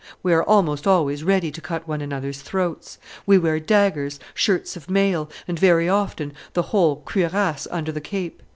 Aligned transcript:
We 0.23 0.33
are 0.33 0.41
almost 0.43 0.87
always 0.87 1.23
ready 1.23 1.51
to 1.51 1.61
cut 1.61 1.87
one 1.87 2.01
another's 2.01 2.41
throats. 2.41 2.97
We 3.27 3.37
wear 3.37 3.59
daggers, 3.59 4.19
shirts 4.33 4.75
of 4.75 4.89
mail, 4.89 5.29
and 5.47 5.59
very 5.59 5.87
often 5.87 6.33
the 6.53 6.63
whole 6.73 7.01
cuirass 7.05 7.67
under 7.69 7.91
the 7.91 8.01
cape. 8.01 8.41